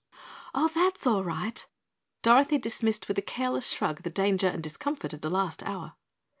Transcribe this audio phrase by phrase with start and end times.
[0.55, 1.63] "Oh, that's all right."
[2.23, 5.93] Dorothy dismissed with a careless shrug the danger and discomfort of the last hour.